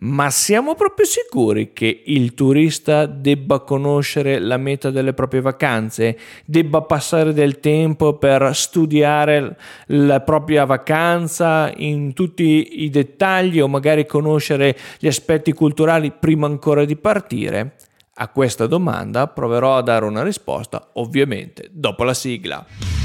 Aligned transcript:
Ma 0.00 0.30
siamo 0.30 0.76
proprio 0.76 1.04
sicuri 1.04 1.72
che 1.72 2.02
il 2.06 2.34
turista 2.34 3.06
debba 3.06 3.60
conoscere 3.60 4.38
la 4.38 4.56
meta 4.56 4.90
delle 4.90 5.12
proprie 5.12 5.40
vacanze, 5.40 6.16
debba 6.44 6.82
passare 6.82 7.32
del 7.32 7.58
tempo 7.58 8.16
per 8.16 8.54
studiare 8.54 9.58
la 9.86 10.20
propria 10.20 10.64
vacanza 10.64 11.72
in 11.74 12.12
tutti 12.12 12.84
i 12.84 12.90
dettagli 12.90 13.58
o 13.58 13.66
magari 13.66 14.06
conoscere 14.06 14.76
gli 15.00 15.08
aspetti 15.08 15.52
culturali 15.52 16.12
prima 16.12 16.46
ancora 16.46 16.84
di 16.84 16.94
partire? 16.94 17.74
A 18.20 18.28
questa 18.28 18.66
domanda 18.68 19.26
proverò 19.26 19.76
a 19.76 19.82
dare 19.82 20.04
una 20.04 20.22
risposta, 20.22 20.90
ovviamente, 20.94 21.68
dopo 21.72 22.04
la 22.04 22.14
sigla. 22.14 22.97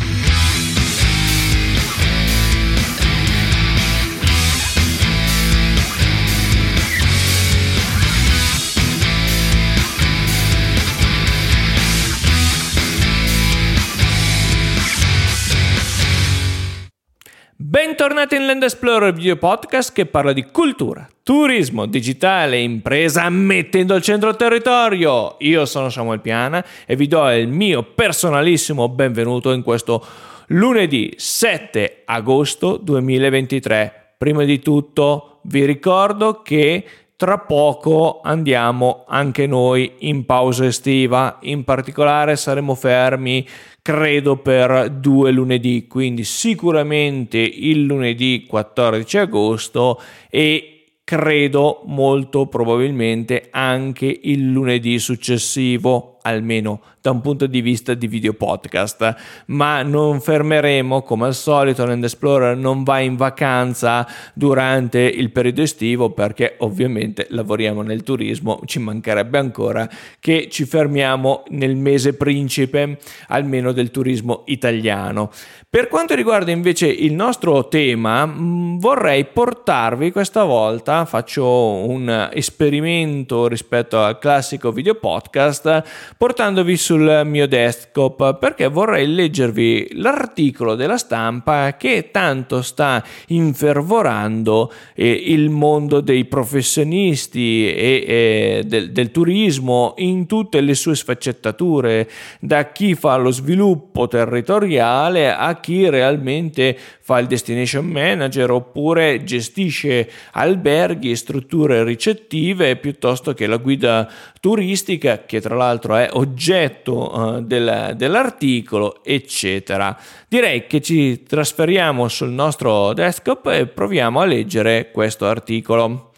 Bentornati 18.03 18.35
in 18.35 18.45
Land 18.47 18.63
Explorer 18.63 19.13
video 19.13 19.37
podcast 19.37 19.93
che 19.93 20.05
parla 20.05 20.33
di 20.33 20.43
cultura, 20.51 21.07
turismo, 21.23 21.85
digitale 21.85 22.57
e 22.57 22.61
impresa 22.61 23.29
mettendo 23.29 23.93
al 23.93 24.01
centro 24.01 24.27
il 24.27 24.35
territorio. 24.35 25.37
Io 25.39 25.65
sono 25.65 25.87
Samuel 25.87 26.19
Piana 26.19 26.65
e 26.85 26.97
vi 26.97 27.07
do 27.07 27.29
il 27.31 27.47
mio 27.47 27.81
personalissimo 27.83 28.89
benvenuto 28.89 29.53
in 29.53 29.63
questo 29.63 30.05
lunedì 30.47 31.13
7 31.15 32.01
agosto 32.03 32.75
2023. 32.75 34.15
Prima 34.17 34.43
di 34.43 34.59
tutto 34.59 35.39
vi 35.43 35.63
ricordo 35.63 36.41
che 36.41 36.83
tra 37.15 37.37
poco 37.39 38.21
andiamo 38.21 39.05
anche 39.07 39.47
noi 39.47 39.93
in 39.99 40.25
pausa 40.25 40.65
estiva, 40.65 41.37
in 41.41 41.63
particolare 41.63 42.35
saremo 42.35 42.75
fermi 42.75 43.47
credo 43.83 44.37
per 44.37 44.89
due 44.89 45.31
lunedì, 45.31 45.87
quindi 45.87 46.23
sicuramente 46.23 47.37
il 47.37 47.83
lunedì 47.83 48.45
14 48.47 49.17
agosto 49.17 50.01
e 50.29 50.99
credo 51.03 51.81
molto 51.85 52.47
probabilmente 52.47 53.49
anche 53.51 54.19
il 54.23 54.51
lunedì 54.51 54.99
successivo, 54.99 56.12
almeno 56.23 56.81
da 57.03 57.11
un 57.11 57.21
punto 57.21 57.47
di 57.47 57.61
vista 57.61 57.93
di 57.93 58.07
video 58.07 58.33
podcast, 58.33 59.15
ma 59.47 59.83
non 59.83 60.21
fermeremo 60.21 61.01
come 61.01 61.25
al 61.25 61.35
solito 61.35 61.85
Land 61.85 62.03
Explorer 62.03 62.55
non 62.55 62.83
va 62.83 62.99
in 62.99 63.17
vacanza 63.17 64.07
durante 64.33 64.99
il 64.99 65.29
periodo 65.31 65.61
estivo 65.61 66.11
perché 66.11 66.55
ovviamente 66.59 67.27
lavoriamo 67.29 67.81
nel 67.81 68.03
turismo, 68.03 68.61
ci 68.65 68.79
mancherebbe 68.79 69.37
ancora 69.37 69.89
che 70.19 70.47
ci 70.49 70.63
fermiamo 70.63 71.43
nel 71.49 71.75
mese 71.75 72.13
principe 72.13 72.99
almeno 73.27 73.73
del 73.73 73.91
turismo 73.91 74.43
italiano. 74.45 75.29
Per 75.69 75.87
quanto 75.87 76.13
riguarda 76.13 76.51
invece 76.51 76.87
il 76.87 77.13
nostro 77.13 77.67
tema, 77.67 78.27
mm, 78.27 78.77
vorrei 78.77 79.25
portarvi 79.25 80.11
questa 80.11 80.43
volta, 80.43 81.03
faccio 81.05 81.45
un 81.45 82.29
esperimento 82.31 83.47
rispetto 83.47 83.99
al 83.99 84.19
classico 84.19 84.71
video 84.71 84.93
podcast, 84.93 86.12
portandovi 86.17 86.77
sul 86.77 87.21
mio 87.25 87.47
desktop 87.47 88.37
perché 88.37 88.67
vorrei 88.67 89.07
leggervi 89.07 89.89
l'articolo 89.93 90.75
della 90.75 90.97
stampa 90.97 91.75
che 91.77 92.09
tanto 92.11 92.61
sta 92.61 93.03
infervorando 93.27 94.71
eh, 94.93 95.09
il 95.09 95.49
mondo 95.49 96.01
dei 96.01 96.25
professionisti 96.25 97.73
e 97.73 98.05
eh, 98.07 98.63
del, 98.65 98.91
del 98.91 99.11
turismo 99.11 99.93
in 99.97 100.25
tutte 100.25 100.61
le 100.61 100.73
sue 100.73 100.95
sfaccettature, 100.95 102.09
da 102.39 102.71
chi 102.71 102.95
fa 102.95 103.15
lo 103.15 103.31
sviluppo 103.31 104.07
territoriale 104.07 105.33
a 105.33 105.59
chi 105.59 105.89
realmente 105.89 106.77
fa 106.99 107.19
il 107.19 107.27
destination 107.27 107.85
manager 107.85 108.51
oppure 108.51 109.23
gestisce 109.23 110.09
alberghi 110.31 111.11
e 111.11 111.15
strutture 111.15 111.83
ricettive 111.83 112.77
piuttosto 112.77 113.33
che 113.33 113.47
la 113.47 113.57
guida 113.57 114.09
turistica 114.43 115.23
che 115.23 115.39
tra 115.39 115.55
l'altro 115.55 115.95
è 115.95 116.09
oggetto 116.11 117.17
uh, 117.17 117.39
del, 117.39 117.93
dell'articolo 117.95 119.01
eccetera 119.01 119.97
direi 120.27 120.67
che 120.67 120.81
ci 120.81 121.23
trasferiamo 121.23 122.09
sul 122.09 122.31
nostro 122.31 122.91
desktop 122.91 123.47
e 123.47 123.67
proviamo 123.67 124.19
a 124.19 124.25
leggere 124.25 124.91
questo 124.91 125.27
articolo 125.27 126.11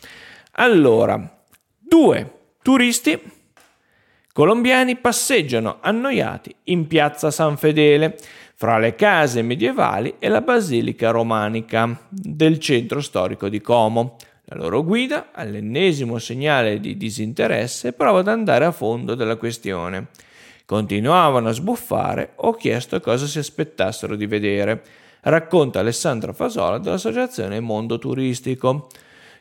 allora 0.54 1.40
due 1.78 2.32
turisti 2.64 3.22
colombiani 4.34 4.96
passeggiano 4.96 5.78
annoiati 5.82 6.56
in 6.64 6.88
piazza 6.88 7.30
San 7.30 7.58
Fedele 7.58 8.18
fra 8.56 8.80
le 8.80 8.96
case 8.96 9.44
medievali 9.44 10.16
e 10.18 10.30
la 10.30 10.42
basilica 10.42 11.12
romanica 11.12 12.08
del 12.10 12.58
centro 12.58 13.02
storico 13.02 13.50
di 13.50 13.62
Como. 13.62 14.16
La 14.48 14.58
loro 14.58 14.84
guida, 14.84 15.30
all'ennesimo 15.32 16.20
segnale 16.20 16.80
di 16.80 16.98
disinteresse, 16.98 17.94
prova 17.94 18.20
ad 18.20 18.28
andare 18.28 18.66
a 18.66 18.72
fondo 18.72 19.16
della 19.16 19.38
questione. 19.38 20.10
Continuavano 20.66 21.50
a 21.50 21.52
sbuffare, 21.52 22.34
ho 22.36 22.54
chiesto 22.54 23.00
cosa 23.00 23.26
si 23.26 23.40
aspettassero 23.40 24.16
di 24.16 24.28
vedere. 24.28 24.84
Racconta 25.22 25.80
Alessandra 25.80 26.32
Fasola 26.32 26.78
dell'Associazione 26.78 27.60
Mondo 27.60 27.98
Turistico. 27.98 28.88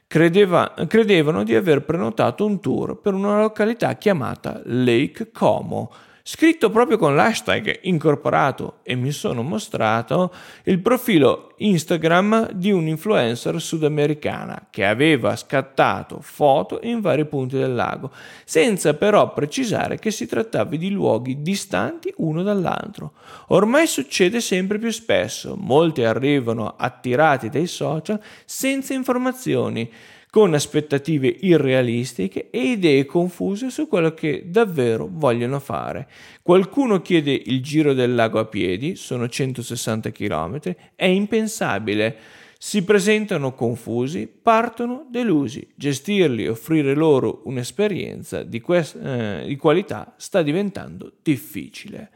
Credeva, 0.07 0.73
credevano 0.89 1.45
di 1.45 1.55
aver 1.55 1.83
prenotato 1.83 2.47
un 2.47 2.59
tour 2.59 2.99
per 2.99 3.13
una 3.13 3.41
località 3.41 3.97
chiamata 3.97 4.63
Lake 4.65 5.31
Como, 5.33 5.93
scritto 6.27 6.71
proprio 6.71 6.97
con 6.97 7.15
l'hashtag 7.15 7.81
incorporato 7.83 8.79
e 8.83 8.95
mi 8.95 9.11
sono 9.11 9.43
mostrato 9.43 10.33
il 10.63 10.79
profilo 10.79 11.53
Instagram 11.59 12.53
di 12.53 12.73
un'influencer 12.73 13.61
sudamericana 13.61 14.69
che 14.71 14.87
aveva 14.87 15.37
scattato 15.37 16.21
foto 16.23 16.81
in 16.83 17.03
vari 17.03 17.27
punti 17.27 17.59
del 17.59 17.75
lago, 17.75 18.11
senza 18.47 18.95
però 18.95 19.35
precisare 19.35 19.99
che 19.99 20.11
si 20.11 20.27
trattava 20.27 20.75
di 20.77 20.89
luoghi 20.89 21.43
distanti 21.43 22.11
uno 22.17 22.43
dall'altro. 22.43 23.13
Ormai 23.49 23.87
succede 23.87 24.41
sempre 24.41 24.79
più 24.79 24.91
spesso, 24.93 25.57
molti 25.59 26.05
arrivano 26.05 26.75
attirati 26.75 27.51
dai 27.51 27.67
social 27.67 28.19
senza 28.47 28.95
informazioni 28.95 29.93
con 30.35 30.53
aspettative 30.53 31.29
irrealistiche 31.29 32.51
e 32.51 32.73
idee 32.73 33.05
confuse 33.05 33.71
su 33.71 33.87
quello 33.87 34.15
che 34.15 34.43
davvero 34.47 35.09
vogliono 35.09 35.61
fare. 35.61 36.09
Qualcuno 36.43 37.01
chiede 37.03 37.41
il 37.47 37.63
giro 37.63 37.93
del 37.93 38.17
lago 38.17 38.41
a 38.41 38.45
piedi, 38.45 38.97
sono 38.97 39.29
160 39.29 40.11
km, 40.11 40.59
è 40.97 41.05
impensabile. 41.05 42.17
Si 42.59 42.83
presentano 42.83 43.55
confusi, 43.55 44.27
partono 44.27 45.07
delusi. 45.09 45.69
Gestirli 45.77 46.43
e 46.43 46.49
offrire 46.49 46.95
loro 46.95 47.43
un'esperienza 47.45 48.43
di, 48.43 48.61
quest- 48.61 48.97
eh, 49.01 49.45
di 49.47 49.55
qualità 49.55 50.15
sta 50.17 50.43
diventando 50.43 51.13
difficile. 51.23 52.11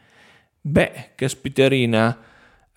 Beh, 0.60 1.10
caspiterina, 1.14 2.18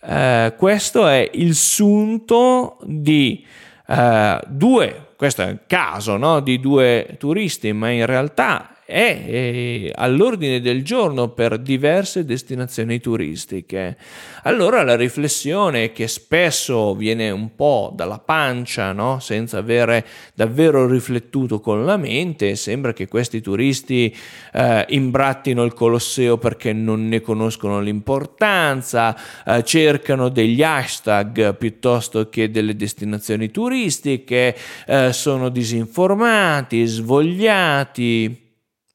eh, 0.03 0.53
questo 0.55 1.07
è 1.07 1.27
il 1.33 1.55
sunto 1.55 2.77
di 2.83 3.43
eh, 3.87 4.39
due 4.47 5.09
questo 5.21 5.43
è 5.43 5.49
il 5.49 5.59
caso 5.67 6.17
no, 6.17 6.39
di 6.39 6.59
due 6.59 7.15
turisti, 7.19 7.71
ma 7.73 7.91
in 7.91 8.07
realtà 8.07 8.77
è, 8.91 9.91
all'ordine 9.95 10.59
del 10.59 10.83
giorno 10.83 11.29
per 11.29 11.57
diverse 11.57 12.25
destinazioni 12.25 12.99
turistiche. 12.99 13.95
Allora 14.43 14.83
la 14.83 14.95
riflessione 14.95 15.91
che 15.93 16.07
spesso 16.07 16.93
viene 16.93 17.29
un 17.29 17.55
po' 17.55 17.93
dalla 17.95 18.19
pancia, 18.19 18.91
no? 18.91 19.19
senza 19.19 19.59
avere 19.59 20.05
davvero 20.33 20.87
riflettuto 20.87 21.59
con 21.61 21.85
la 21.85 21.95
mente, 21.95 22.55
sembra 22.55 22.91
che 22.91 23.07
questi 23.07 23.39
turisti 23.39 24.13
eh, 24.53 24.85
imbrattino 24.89 25.63
il 25.63 25.73
Colosseo 25.73 26.37
perché 26.37 26.73
non 26.73 27.07
ne 27.07 27.21
conoscono 27.21 27.79
l'importanza, 27.79 29.15
eh, 29.45 29.63
cercano 29.63 30.29
degli 30.29 30.61
hashtag 30.61 31.55
piuttosto 31.55 32.29
che 32.29 32.51
delle 32.51 32.75
destinazioni 32.75 33.51
turistiche, 33.51 34.55
eh, 34.85 35.13
sono 35.13 35.49
disinformati, 35.49 36.85
svogliati. 36.85 38.40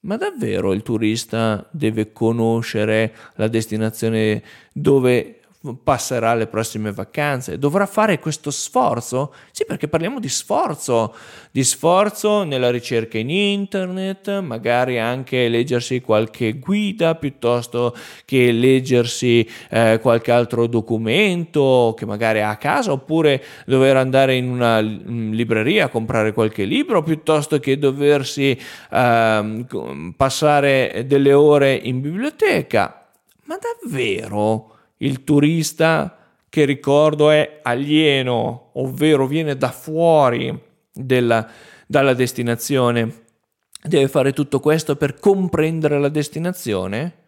Ma 0.06 0.16
davvero 0.16 0.72
il 0.72 0.82
turista 0.82 1.68
deve 1.72 2.12
conoscere 2.12 3.12
la 3.34 3.48
destinazione 3.48 4.40
dove 4.72 5.35
passerà 5.82 6.34
le 6.34 6.46
prossime 6.46 6.92
vacanze, 6.92 7.58
dovrà 7.58 7.86
fare 7.86 8.18
questo 8.18 8.50
sforzo? 8.50 9.32
Sì, 9.50 9.64
perché 9.64 9.88
parliamo 9.88 10.20
di 10.20 10.28
sforzo, 10.28 11.14
di 11.50 11.64
sforzo 11.64 12.44
nella 12.44 12.70
ricerca 12.70 13.18
in 13.18 13.30
internet, 13.30 14.40
magari 14.40 14.98
anche 14.98 15.48
leggersi 15.48 16.00
qualche 16.00 16.58
guida 16.58 17.14
piuttosto 17.14 17.94
che 18.24 18.52
leggersi 18.52 19.48
eh, 19.70 19.98
qualche 20.00 20.30
altro 20.30 20.66
documento 20.66 21.94
che 21.96 22.06
magari 22.06 22.40
ha 22.40 22.50
a 22.50 22.56
casa, 22.56 22.92
oppure 22.92 23.42
dover 23.64 23.96
andare 23.96 24.36
in 24.36 24.48
una 24.48 24.80
libreria 24.80 25.86
a 25.86 25.88
comprare 25.88 26.32
qualche 26.32 26.64
libro 26.64 27.02
piuttosto 27.02 27.58
che 27.58 27.78
doversi 27.78 28.58
eh, 28.90 29.66
passare 30.16 31.04
delle 31.06 31.32
ore 31.32 31.74
in 31.74 32.00
biblioteca. 32.00 33.06
Ma 33.44 33.58
davvero? 33.58 34.75
Il 34.98 35.24
turista, 35.24 36.34
che 36.48 36.64
ricordo 36.64 37.30
è 37.30 37.60
alieno, 37.62 38.70
ovvero 38.74 39.26
viene 39.26 39.56
da 39.56 39.70
fuori 39.70 40.58
della, 40.92 41.48
dalla 41.86 42.14
destinazione, 42.14 43.24
deve 43.82 44.08
fare 44.08 44.32
tutto 44.32 44.60
questo 44.60 44.96
per 44.96 45.18
comprendere 45.18 45.98
la 45.98 46.08
destinazione? 46.08 47.24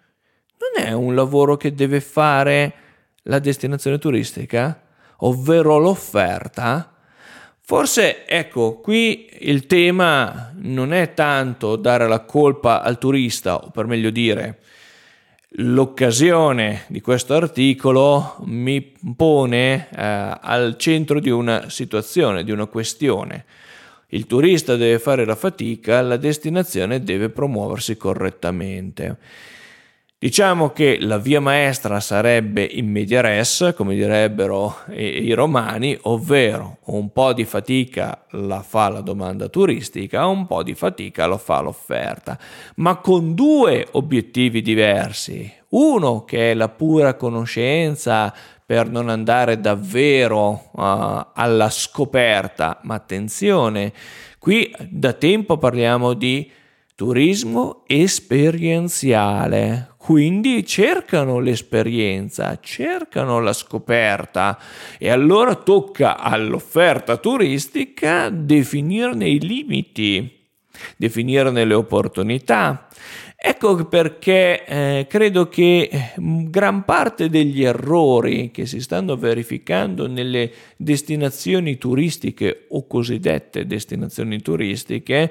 Non 0.59 0.85
è 0.85 0.93
un 0.93 1.15
lavoro 1.15 1.57
che 1.57 1.75
deve 1.75 2.01
fare 2.01 2.75
la 3.25 3.39
destinazione 3.39 3.99
turistica, 3.99 4.83
ovvero 5.19 5.79
l'offerta? 5.79 6.95
Forse, 7.61 8.27
ecco, 8.27 8.81
qui 8.81 9.29
il 9.41 9.67
tema 9.67 10.53
non 10.57 10.95
è 10.95 11.13
tanto 11.13 11.77
dare 11.77 12.09
la 12.09 12.21
colpa 12.21 12.81
al 12.81 12.97
turista, 12.97 13.57
o 13.57 13.71
per 13.71 13.85
meglio 13.85 14.09
dire, 14.09 14.61
L'occasione 15.53 16.85
di 16.89 17.01
questo 17.01 17.33
articolo 17.35 18.37
mi 18.45 18.93
pone 19.17 19.89
eh, 19.91 20.37
al 20.41 20.77
centro 20.77 21.21
di 21.21 21.31
una 21.31 21.71
situazione, 21.71 22.45
di 22.45 22.51
una 22.51 22.67
questione. 22.67 23.47
Il 24.09 24.27
turista 24.27 24.77
deve 24.77 24.99
fare 24.99 25.25
la 25.25 25.35
fatica, 25.35 26.03
la 26.03 26.19
destinazione 26.19 27.03
deve 27.03 27.31
promuoversi 27.31 27.97
correttamente. 27.97 29.17
Diciamo 30.21 30.71
che 30.71 30.99
la 30.99 31.19
via 31.19 31.41
maestra 31.41 32.01
sarebbe 32.01 32.65
in 32.65 32.91
media 32.91 33.21
res, 33.21 33.73
come 33.77 33.95
direbbero 33.95 34.79
i 34.89 35.33
romani, 35.33 35.97
ovvero 36.03 36.79
un 36.87 37.13
po' 37.13 37.33
di 37.33 37.45
fatica 37.45 38.25
la 38.31 38.63
fa 38.63 38.89
la 38.89 39.01
domanda 39.01 39.47
turistica, 39.47 40.27
un 40.27 40.49
po' 40.49 40.65
di 40.65 40.75
fatica 40.75 41.27
lo 41.27 41.39
fa 41.39 41.61
l'offerta, 41.61 42.37
ma 42.79 42.97
con 42.97 43.37
due 43.37 43.87
obiettivi 43.93 44.61
diversi. 44.61 45.49
Uno 45.69 46.25
che 46.25 46.51
è 46.51 46.55
la 46.55 46.69
pura 46.69 47.15
conoscenza 47.15 48.35
per 48.67 48.91
non 48.91 49.11
andare 49.11 49.61
davvero 49.61 50.71
uh, 50.73 51.27
alla 51.33 51.71
scoperta, 51.71 52.81
ma 52.83 52.97
attenzione, 52.97 53.93
qui 54.41 54.75
da 54.91 55.13
tempo 55.13 55.59
parliamo 55.59 56.15
di 56.15 56.51
turismo 56.97 57.85
esperienziale, 57.87 59.93
quindi 60.09 60.65
cercano 60.65 61.39
l'esperienza, 61.39 62.59
cercano 62.63 63.41
la 63.41 63.53
scoperta 63.53 64.59
e 64.97 65.11
allora 65.11 65.55
tocca 65.55 66.17
all'offerta 66.17 67.19
turistica 67.19 68.31
definirne 68.31 69.29
i 69.29 69.39
limiti, 69.39 70.47
definirne 70.97 71.63
le 71.67 71.75
opportunità. 71.75 72.89
Ecco 73.37 73.85
perché 73.85 74.65
eh, 74.65 75.07
credo 75.11 75.51
che 75.51 76.15
gran 76.17 76.87
parte 76.87 77.29
degli 77.29 77.63
errori 77.63 78.51
che 78.51 78.65
si 78.65 78.81
stanno 78.81 79.15
verificando 79.15 80.07
nelle 80.09 80.51
destinazioni 80.79 81.77
turistiche 81.77 82.65
o 82.71 82.87
cosiddette 82.87 83.67
destinazioni 83.67 84.41
turistiche 84.41 85.31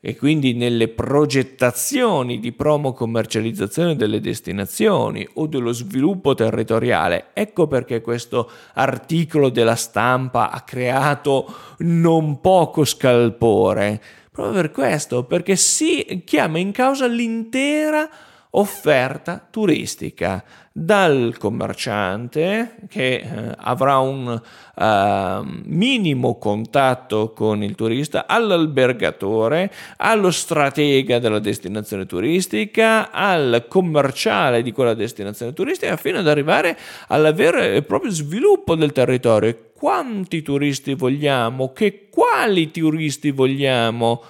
e 0.00 0.16
quindi 0.16 0.54
nelle 0.54 0.88
progettazioni 0.88 2.40
di 2.40 2.52
promo 2.52 2.94
commercializzazione 2.94 3.96
delle 3.96 4.20
destinazioni 4.20 5.28
o 5.34 5.46
dello 5.46 5.72
sviluppo 5.72 6.34
territoriale. 6.34 7.26
Ecco 7.34 7.66
perché 7.66 8.00
questo 8.00 8.50
articolo 8.74 9.50
della 9.50 9.76
stampa 9.76 10.50
ha 10.50 10.62
creato 10.62 11.54
non 11.78 12.40
poco 12.40 12.84
scalpore. 12.84 14.00
Proprio 14.32 14.54
per 14.54 14.70
questo, 14.70 15.24
perché 15.24 15.56
si 15.56 16.22
chiama 16.24 16.58
in 16.58 16.72
causa 16.72 17.06
l'intera 17.06 18.08
offerta 18.50 19.46
turistica 19.48 20.42
dal 20.72 21.36
commerciante 21.38 22.76
che 22.88 23.16
eh, 23.16 23.54
avrà 23.56 23.98
un 23.98 24.40
uh, 24.74 25.60
minimo 25.64 26.38
contatto 26.38 27.32
con 27.32 27.62
il 27.62 27.74
turista, 27.74 28.26
all'albergatore, 28.26 29.70
allo 29.98 30.30
stratega 30.30 31.18
della 31.18 31.38
destinazione 31.38 32.06
turistica, 32.06 33.10
al 33.10 33.66
commerciale 33.68 34.62
di 34.62 34.72
quella 34.72 34.94
destinazione 34.94 35.52
turistica, 35.52 35.96
fino 35.96 36.18
ad 36.18 36.28
arrivare 36.28 36.78
al 37.08 37.32
vero 37.34 37.60
e 37.60 37.82
proprio 37.82 38.10
sviluppo 38.10 38.74
del 38.74 38.92
territorio. 38.92 39.70
Quanti 39.74 40.42
turisti 40.42 40.94
vogliamo? 40.94 41.72
Che 41.72 42.08
quali 42.10 42.70
turisti 42.70 43.30
vogliamo? 43.30 44.22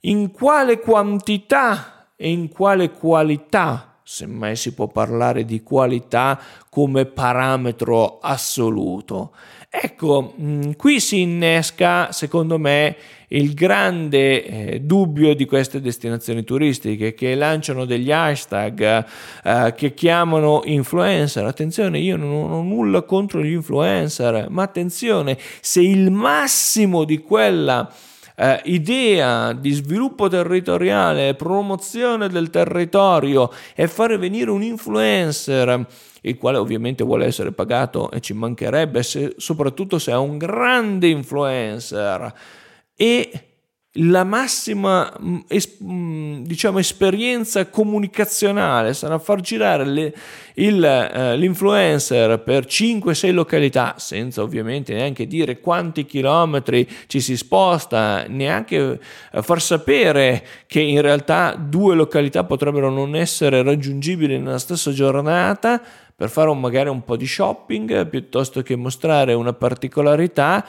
In 0.00 0.30
quale 0.30 0.78
quantità 0.80 2.01
e 2.22 2.30
in 2.30 2.48
quale 2.50 2.92
qualità, 2.92 3.96
semmai 4.04 4.54
si 4.54 4.74
può 4.74 4.86
parlare 4.86 5.44
di 5.44 5.60
qualità 5.64 6.40
come 6.70 7.04
parametro 7.04 8.20
assoluto. 8.20 9.32
Ecco, 9.68 10.34
mm, 10.40 10.72
qui 10.76 11.00
si 11.00 11.22
innesca, 11.22 12.12
secondo 12.12 12.60
me, 12.60 12.94
il 13.28 13.54
grande 13.54 14.44
eh, 14.44 14.80
dubbio 14.80 15.34
di 15.34 15.46
queste 15.46 15.80
destinazioni 15.80 16.44
turistiche 16.44 17.12
che 17.12 17.34
lanciano 17.34 17.86
degli 17.86 18.12
hashtag 18.12 19.04
eh, 19.42 19.74
che 19.76 19.92
chiamano 19.94 20.62
influencer. 20.64 21.44
Attenzione, 21.44 21.98
io 21.98 22.16
non 22.16 22.52
ho 22.52 22.62
nulla 22.62 23.02
contro 23.02 23.42
gli 23.42 23.50
influencer, 23.50 24.46
ma 24.48 24.62
attenzione, 24.62 25.36
se 25.60 25.80
il 25.80 26.12
massimo 26.12 27.02
di 27.02 27.18
quella 27.18 27.92
eh, 28.36 28.60
idea 28.64 29.52
di 29.52 29.70
sviluppo 29.72 30.28
territoriale, 30.28 31.34
promozione 31.34 32.28
del 32.28 32.50
territorio 32.50 33.50
e 33.74 33.88
fare 33.88 34.16
venire 34.16 34.50
un 34.50 34.62
influencer 34.62 35.86
il 36.22 36.38
quale 36.38 36.58
ovviamente 36.58 37.04
vuole 37.04 37.26
essere 37.26 37.52
pagato 37.52 38.10
e 38.10 38.20
ci 38.20 38.32
mancherebbe, 38.32 39.02
se, 39.02 39.34
soprattutto 39.38 39.98
se 39.98 40.12
è 40.12 40.16
un 40.16 40.38
grande 40.38 41.08
influencer. 41.08 42.32
E 42.94 43.51
la 43.96 44.24
massima 44.24 45.12
mm, 45.20 45.38
mm, 45.84 46.42
diciamo, 46.44 46.78
esperienza 46.78 47.66
comunicazionale 47.66 48.94
sarà 48.94 49.18
far 49.18 49.40
girare 49.40 49.84
le, 49.84 50.14
il, 50.54 50.82
eh, 50.82 51.36
l'influencer 51.36 52.40
per 52.40 52.64
5-6 52.64 53.32
località 53.34 53.96
senza 53.98 54.40
ovviamente 54.40 54.94
neanche 54.94 55.26
dire 55.26 55.60
quanti 55.60 56.06
chilometri 56.06 56.88
ci 57.06 57.20
si 57.20 57.36
sposta 57.36 58.24
neanche 58.28 58.98
eh, 59.30 59.42
far 59.42 59.60
sapere 59.60 60.42
che 60.66 60.80
in 60.80 61.02
realtà 61.02 61.54
due 61.54 61.94
località 61.94 62.44
potrebbero 62.44 62.88
non 62.88 63.14
essere 63.14 63.62
raggiungibili 63.62 64.38
nella 64.38 64.58
stessa 64.58 64.90
giornata 64.92 65.82
per 66.16 66.30
fare 66.30 66.48
un, 66.48 66.60
magari 66.60 66.88
un 66.88 67.04
po' 67.04 67.16
di 67.16 67.26
shopping 67.26 68.08
piuttosto 68.08 68.62
che 68.62 68.74
mostrare 68.74 69.34
una 69.34 69.52
particolarità 69.52 70.64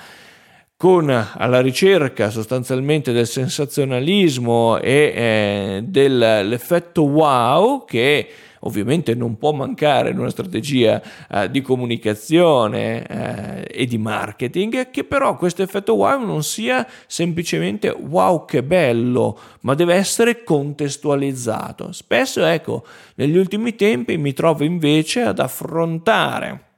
con 0.75 1.09
alla 1.09 1.61
ricerca 1.61 2.29
sostanzialmente 2.29 3.13
del 3.13 3.27
sensazionalismo 3.27 4.79
e 4.79 5.13
eh, 5.15 5.83
dell'effetto 5.85 7.03
wow 7.03 7.85
che 7.85 8.27
ovviamente 8.65 9.15
non 9.15 9.37
può 9.37 9.51
mancare 9.53 10.09
in 10.09 10.19
una 10.19 10.29
strategia 10.29 11.01
eh, 11.29 11.49
di 11.49 11.61
comunicazione 11.61 13.05
eh, 13.05 13.81
e 13.81 13.85
di 13.85 13.97
marketing, 13.97 14.89
che 14.89 15.03
però 15.03 15.35
questo 15.35 15.61
effetto 15.61 15.95
wow 15.95 16.19
non 16.19 16.43
sia 16.43 16.85
semplicemente 17.07 17.89
wow 17.89 18.45
che 18.45 18.63
bello, 18.63 19.39
ma 19.61 19.73
deve 19.75 19.95
essere 19.95 20.43
contestualizzato. 20.43 21.91
Spesso, 21.91 22.43
ecco, 22.43 22.85
negli 23.15 23.37
ultimi 23.37 23.75
tempi 23.75 24.17
mi 24.17 24.33
trovo 24.33 24.63
invece 24.63 25.21
ad 25.21 25.39
affrontare 25.39 26.71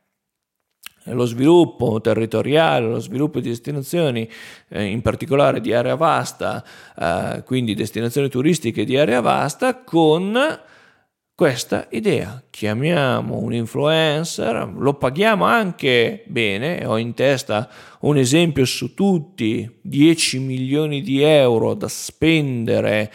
lo 1.05 1.25
sviluppo 1.25 2.01
territoriale, 2.01 2.87
lo 2.87 2.99
sviluppo 2.99 3.39
di 3.39 3.49
destinazioni, 3.49 4.27
eh, 4.69 4.83
in 4.85 5.01
particolare 5.01 5.61
di 5.61 5.73
area 5.73 5.95
vasta, 5.95 6.63
eh, 6.97 7.43
quindi 7.45 7.73
destinazioni 7.73 8.29
turistiche 8.29 8.85
di 8.85 8.97
area 8.97 9.21
vasta, 9.21 9.83
con 9.83 10.37
questa 11.35 11.87
idea. 11.91 12.41
Chiamiamo 12.49 13.37
un 13.39 13.53
influencer, 13.53 14.73
lo 14.77 14.93
paghiamo 14.93 15.43
anche 15.43 16.23
bene, 16.27 16.85
ho 16.85 16.97
in 16.97 17.13
testa 17.13 17.69
un 18.01 18.17
esempio 18.17 18.63
su 18.63 18.93
tutti, 18.93 19.69
10 19.81 20.39
milioni 20.39 21.01
di 21.01 21.21
euro 21.21 21.73
da 21.73 21.89
spendere 21.89 23.11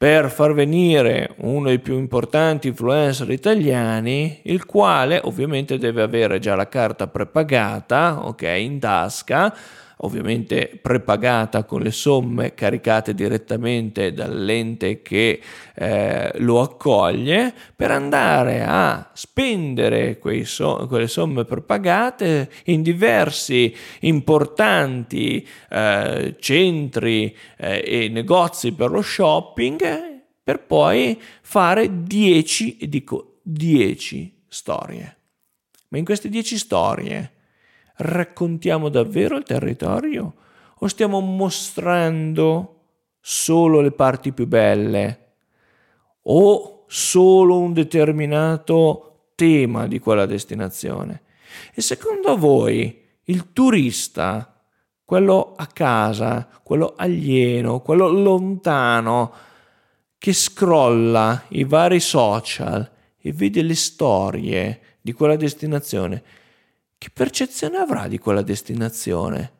per 0.00 0.30
far 0.30 0.54
venire 0.54 1.34
uno 1.40 1.66
dei 1.66 1.78
più 1.78 1.98
importanti 1.98 2.68
influencer 2.68 3.30
italiani, 3.30 4.40
il 4.44 4.64
quale 4.64 5.20
ovviamente 5.22 5.76
deve 5.76 6.00
avere 6.00 6.38
già 6.38 6.54
la 6.54 6.68
carta 6.68 7.06
prepagata, 7.06 8.26
ok, 8.26 8.40
in 8.44 8.78
tasca, 8.78 9.54
ovviamente 10.02 10.78
prepagata 10.80 11.64
con 11.64 11.82
le 11.82 11.90
somme 11.90 12.54
caricate 12.54 13.14
direttamente 13.14 14.12
dall'ente 14.12 15.02
che 15.02 15.40
eh, 15.74 16.32
lo 16.38 16.60
accoglie 16.60 17.52
per 17.74 17.90
andare 17.90 18.64
a 18.64 19.10
spendere 19.12 20.18
so- 20.44 20.86
quelle 20.88 21.08
somme 21.08 21.44
prepagate 21.44 22.50
in 22.66 22.82
diversi 22.82 23.74
importanti 24.00 25.46
eh, 25.68 26.36
centri 26.38 27.36
eh, 27.56 27.82
e 27.84 28.08
negozi 28.08 28.72
per 28.72 28.90
lo 28.90 29.02
shopping 29.02 30.18
per 30.42 30.64
poi 30.64 31.20
fare 31.42 32.02
10, 32.04 32.78
dico 32.88 33.40
10 33.42 34.44
storie. 34.48 35.16
Ma 35.88 35.98
in 35.98 36.04
queste 36.04 36.28
10 36.28 36.58
storie 36.58 37.32
raccontiamo 38.00 38.88
davvero 38.88 39.36
il 39.36 39.44
territorio 39.44 40.34
o 40.78 40.86
stiamo 40.86 41.20
mostrando 41.20 42.76
solo 43.20 43.80
le 43.80 43.92
parti 43.92 44.32
più 44.32 44.46
belle 44.46 45.32
o 46.22 46.84
solo 46.88 47.58
un 47.58 47.72
determinato 47.74 49.32
tema 49.34 49.86
di 49.86 49.98
quella 49.98 50.26
destinazione? 50.26 51.22
E 51.74 51.82
secondo 51.82 52.36
voi 52.36 53.06
il 53.24 53.52
turista, 53.52 54.62
quello 55.04 55.52
a 55.56 55.66
casa, 55.66 56.48
quello 56.62 56.94
alieno, 56.96 57.80
quello 57.80 58.08
lontano, 58.08 59.32
che 60.16 60.32
scrolla 60.32 61.44
i 61.48 61.64
vari 61.64 62.00
social 62.00 62.90
e 63.18 63.32
vede 63.32 63.62
le 63.62 63.74
storie 63.74 64.80
di 65.00 65.12
quella 65.12 65.36
destinazione, 65.36 66.22
che 67.00 67.08
percezione 67.10 67.78
avrà 67.78 68.08
di 68.08 68.18
quella 68.18 68.42
destinazione? 68.42 69.52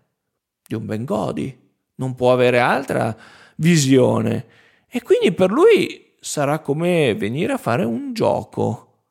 Di 0.67 0.75
un 0.75 0.85
Bengodi. 0.85 1.59
Non 1.95 2.15
può 2.15 2.35
avere 2.35 2.59
altra 2.59 3.17
visione. 3.57 4.45
E 4.87 5.01
quindi 5.01 5.33
per 5.33 5.51
lui 5.51 6.17
sarà 6.21 6.59
come 6.59 7.15
venire 7.15 7.55
a 7.55 7.57
fare 7.57 7.85
un 7.85 8.13
gioco. 8.13 9.05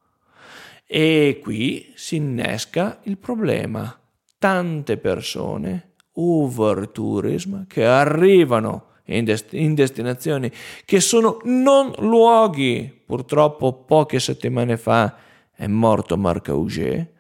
E 0.86 1.40
qui 1.42 1.92
si 1.96 2.18
innesca 2.18 3.00
il 3.06 3.18
problema. 3.18 4.00
Tante 4.38 4.98
persone, 4.98 5.94
over 6.14 6.90
tourism, 6.90 7.66
che 7.66 7.84
arrivano 7.84 8.90
in, 9.06 9.26
dest- 9.26 9.54
in, 9.54 9.74
destinazioni 9.74 10.52
che 10.86 11.00
sono 11.00 11.40
non 11.46 11.92
luoghi. 11.98 12.96
Purtroppo 13.08 13.74
poche 13.74 14.20
settimane 14.20 14.78
fa 14.78 15.18
è 15.52 15.66
morto 15.66 16.16
Marc 16.16 16.50
Auger 16.50 17.18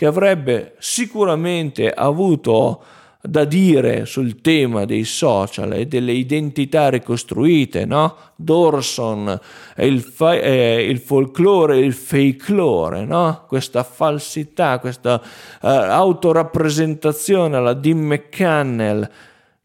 che 0.00 0.06
avrebbe 0.06 0.76
sicuramente 0.78 1.90
avuto 1.90 2.82
da 3.20 3.44
dire 3.44 4.06
sul 4.06 4.40
tema 4.40 4.86
dei 4.86 5.04
social 5.04 5.74
e 5.74 5.86
delle 5.86 6.12
identità 6.12 6.88
ricostruite, 6.88 7.84
no? 7.84 8.16
Dorson, 8.34 9.38
il, 9.76 10.00
fa- 10.00 10.40
eh, 10.40 10.86
il 10.88 11.00
folklore 11.00 11.76
e 11.76 11.80
il 11.80 11.92
fakelore, 11.92 13.04
no? 13.04 13.44
Questa 13.46 13.82
falsità, 13.82 14.78
questa 14.78 15.20
uh, 15.20 15.66
autorappresentazione 15.66 17.58
alla 17.58 17.74
Dean 17.74 17.98
McCannell, 17.98 19.06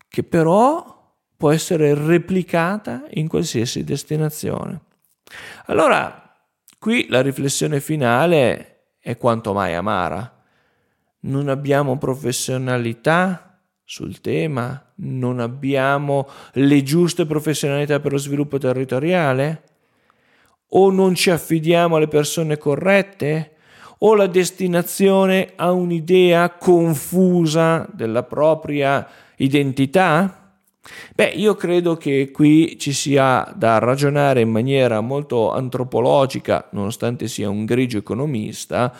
che 0.09 0.23
però 0.23 1.13
può 1.37 1.49
essere 1.49 1.93
replicata 1.93 3.05
in 3.11 3.29
qualsiasi 3.29 3.85
destinazione. 3.85 4.81
Allora, 5.67 6.35
qui 6.77 7.05
la 7.07 7.21
riflessione 7.21 7.79
finale 7.79 8.74
è 9.05 9.17
quanto 9.17 9.53
mai 9.53 9.75
amara. 9.75 10.33
Non 11.19 11.47
abbiamo 11.47 11.95
professionalità 11.99 13.59
sul 13.83 14.19
tema, 14.19 14.93
non 14.95 15.39
abbiamo 15.39 16.27
le 16.53 16.81
giuste 16.81 17.27
professionalità 17.27 17.99
per 17.99 18.13
lo 18.13 18.17
sviluppo 18.17 18.57
territoriale, 18.57 19.61
o 20.69 20.89
non 20.89 21.13
ci 21.13 21.29
affidiamo 21.29 21.97
alle 21.97 22.07
persone 22.07 22.57
corrette, 22.57 23.57
o 23.99 24.15
la 24.15 24.25
destinazione 24.25 25.53
ha 25.55 25.71
un'idea 25.71 26.49
confusa 26.49 27.87
della 27.93 28.23
propria 28.23 29.07
identità? 29.35 30.44
Beh, 31.15 31.29
io 31.29 31.55
credo 31.55 31.97
che 31.97 32.31
qui 32.31 32.77
ci 32.77 32.93
sia 32.93 33.51
da 33.55 33.79
ragionare 33.79 34.41
in 34.41 34.49
maniera 34.49 35.01
molto 35.01 35.51
antropologica, 35.51 36.69
nonostante 36.71 37.27
sia 37.27 37.49
un 37.49 37.65
grigio 37.65 37.97
economista, 37.97 38.93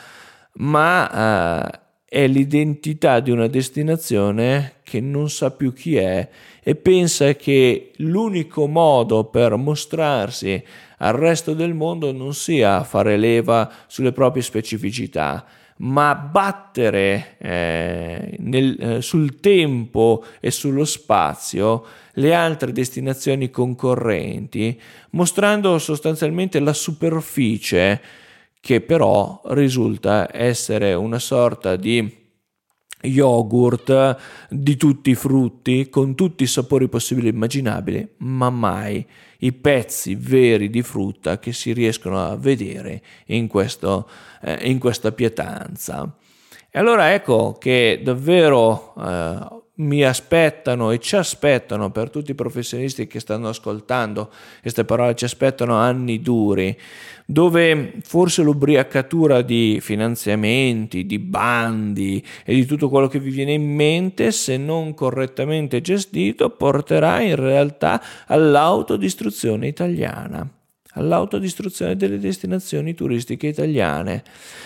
ma 0.53 1.69
eh, 1.69 1.79
è 2.07 2.27
l'identità 2.27 3.19
di 3.19 3.31
una 3.31 3.47
destinazione 3.47 4.75
che 4.83 5.01
non 5.01 5.29
sa 5.29 5.51
più 5.51 5.73
chi 5.73 5.97
è 5.97 6.29
e 6.63 6.75
pensa 6.75 7.33
che 7.33 7.91
l'unico 7.97 8.67
modo 8.67 9.25
per 9.25 9.55
mostrarsi 9.55 10.63
al 10.99 11.13
resto 11.13 11.53
del 11.53 11.73
mondo 11.73 12.11
non 12.11 12.33
sia 12.33 12.83
fare 12.83 13.17
leva 13.17 13.69
sulle 13.87 14.11
proprie 14.13 14.41
specificità, 14.41 15.45
ma 15.77 16.15
battere 16.15 17.35
eh, 17.37 18.35
nel, 18.39 18.77
eh, 18.79 19.01
sul 19.01 19.39
tempo 19.39 20.23
e 20.39 20.51
sullo 20.51 20.85
spazio 20.85 21.85
le 22.13 22.33
altre 22.33 22.71
destinazioni 22.71 23.49
concorrenti, 23.49 24.79
mostrando 25.11 25.77
sostanzialmente 25.79 26.59
la 26.59 26.73
superficie 26.73 28.01
che 28.61 28.81
però 28.81 29.41
risulta 29.47 30.29
essere 30.31 30.93
una 30.93 31.19
sorta 31.19 31.75
di 31.75 32.23
yogurt 33.05 34.17
di 34.49 34.75
tutti 34.75 35.11
i 35.11 35.15
frutti, 35.15 35.89
con 35.89 36.15
tutti 36.15 36.43
i 36.43 36.47
sapori 36.47 36.87
possibili 36.87 37.27
e 37.27 37.31
immaginabili, 37.31 38.07
ma 38.17 38.49
mai 38.49 39.05
i 39.39 39.53
pezzi 39.53 40.15
veri 40.15 40.69
di 40.69 40.81
frutta 40.81 41.39
che 41.39 41.53
si 41.53 41.73
riescono 41.73 42.23
a 42.23 42.35
vedere 42.35 43.01
in, 43.27 43.47
questo, 43.47 44.09
eh, 44.41 44.69
in 44.69 44.79
questa 44.79 45.11
pietanza. 45.11 46.15
E 46.69 46.79
allora 46.79 47.13
ecco 47.13 47.55
che 47.59 48.01
davvero 48.03 48.93
eh, 48.97 49.63
mi 49.77 50.03
aspettano 50.03 50.91
e 50.91 50.99
ci 50.99 51.15
aspettano 51.15 51.91
per 51.91 52.09
tutti 52.09 52.31
i 52.31 52.35
professionisti 52.35 53.07
che 53.07 53.19
stanno 53.19 53.49
ascoltando 53.49 54.31
queste 54.61 54.85
parole, 54.85 55.15
ci 55.15 55.25
aspettano 55.25 55.75
anni 55.75 56.21
duri, 56.21 56.77
dove 57.25 57.95
forse 58.03 58.41
l'ubriacatura 58.41 59.41
di 59.41 59.79
finanziamenti, 59.81 61.05
di 61.05 61.19
bandi 61.19 62.23
e 62.45 62.53
di 62.53 62.65
tutto 62.65 62.89
quello 62.89 63.07
che 63.07 63.19
vi 63.19 63.31
viene 63.31 63.53
in 63.53 63.73
mente, 63.73 64.31
se 64.31 64.57
non 64.57 64.93
correttamente 64.93 65.81
gestito, 65.81 66.51
porterà 66.51 67.21
in 67.21 67.35
realtà 67.35 68.01
all'autodistruzione 68.27 69.67
italiana 69.67 70.49
all'autodistruzione 70.97 71.97
delle 71.97 72.19
destinazioni 72.19 72.93
turistiche 72.93 73.47
italiane. 73.47 74.23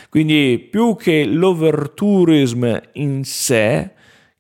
Quindi 0.10 0.68
più 0.70 0.96
che 0.96 1.26
l'overtourism 1.26 2.80
in 2.94 3.24
sé, 3.24 3.94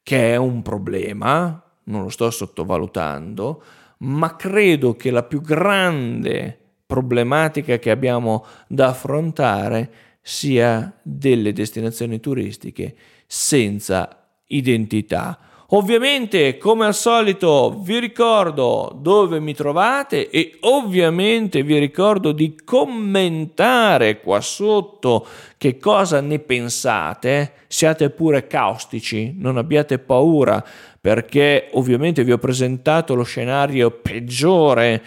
che 0.10 0.34
è 0.34 0.38
un 0.38 0.64
problema, 0.64 1.64
non 1.84 2.02
lo 2.02 2.10
sto 2.10 2.32
sottovalutando, 2.32 3.64
ma 4.00 4.36
credo 4.36 4.96
che 4.96 5.12
la 5.12 5.22
più 5.22 5.40
grande 5.40 6.58
problematica 6.84 7.78
che 7.78 7.92
abbiamo 7.92 8.44
da 8.68 8.88
affrontare 8.88 9.92
sia 10.20 11.00
delle 11.04 11.54
destinazioni 11.54 12.20
turistiche 12.20 12.96
senza 13.28 14.32
identità 14.48 15.38
Ovviamente, 15.72 16.58
come 16.58 16.88
al 16.88 16.96
solito, 16.96 17.80
vi 17.84 18.00
ricordo 18.00 18.92
dove 19.00 19.40
mi 19.40 19.54
trovate 19.54 20.32
e 20.32 20.58
ovviamente 20.62 21.62
vi 21.62 21.78
ricordo 21.78 22.32
di 22.32 22.56
commentare 22.66 24.20
qua 24.20 24.42
sotto 24.42 25.28
che 25.60 25.78
cosa 25.78 26.22
ne 26.22 26.40
pensate. 26.40 27.54
Siate 27.68 28.10
pure 28.10 28.48
caustici, 28.48 29.36
non 29.38 29.58
abbiate 29.58 30.00
paura, 30.00 30.66
perché 31.00 31.70
ovviamente 31.74 32.24
vi 32.24 32.32
ho 32.32 32.40
presentato 32.40 33.14
lo 33.14 33.22
scenario 33.22 33.92
peggiore 33.92 35.04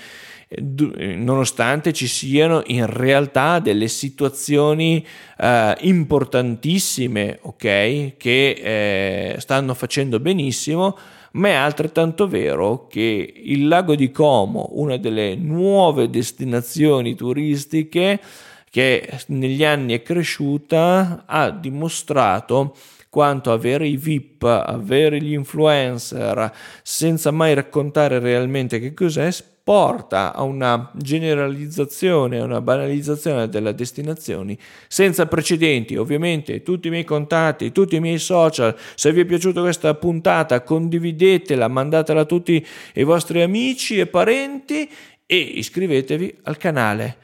nonostante 0.61 1.92
ci 1.92 2.06
siano 2.06 2.62
in 2.66 2.87
realtà 2.87 3.59
delle 3.59 3.88
situazioni 3.88 5.04
eh, 5.38 5.76
importantissime, 5.80 7.38
ok, 7.42 8.16
che 8.16 8.16
eh, 8.16 9.37
stanno 9.38 9.75
facendo 9.75 10.21
benissimo, 10.21 10.97
ma 11.32 11.49
è 11.49 11.52
altrettanto 11.52 12.28
vero 12.28 12.87
che 12.88 13.32
il 13.35 13.68
lago 13.68 13.94
di 13.94 14.11
Como, 14.11 14.71
una 14.73 14.97
delle 14.97 15.35
nuove 15.35 16.11
destinazioni 16.11 17.14
turistiche 17.14 18.21
che 18.68 19.18
negli 19.26 19.64
anni 19.64 19.92
è 19.94 20.02
cresciuta, 20.02 21.25
ha 21.26 21.50
dimostrato 21.50 22.75
quanto 23.12 23.52
avere 23.52 23.87
i 23.87 23.99
VIP, 23.99 24.42
avere 24.45 25.21
gli 25.21 25.35
influencer, 25.35 26.50
senza 26.83 27.31
mai 27.31 27.52
raccontare 27.52 28.19
realmente 28.19 28.81
che 28.81 28.95
cos'è, 28.95 29.31
porta 29.62 30.33
a 30.35 30.40
una 30.45 30.90
generalizzazione, 30.95 32.38
a 32.38 32.45
una 32.45 32.62
banalizzazione 32.62 33.50
delle 33.50 33.75
destinazioni 33.75 34.57
senza 34.88 35.26
precedenti. 35.26 35.95
Ovviamente 35.97 36.62
tutti 36.62 36.88
i 36.88 36.90
miei 36.90 37.04
contatti, 37.04 37.71
tutti 37.71 37.97
i 37.97 38.00
miei 38.00 38.19
social, 38.19 38.75
se 38.95 39.12
vi 39.12 39.21
è 39.21 39.25
piaciuta 39.26 39.61
questa 39.61 39.92
puntata 39.92 40.62
condividetela, 40.62 41.69
mandatela 41.69 42.23
a 42.23 42.25
tutti 42.25 42.66
i 42.95 43.02
vostri 43.02 43.42
amici 43.42 43.99
e 43.99 44.07
parenti 44.07 44.88
e 45.26 45.37
iscrivetevi 45.37 46.38
al 46.45 46.57
canale. 46.57 47.16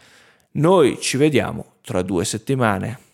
Noi 0.51 0.99
ci 1.01 1.17
vediamo 1.17 1.77
tra 1.81 2.03
due 2.03 2.27
settimane. 2.27 3.08